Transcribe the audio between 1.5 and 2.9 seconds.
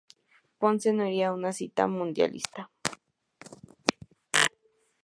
cita mundialista.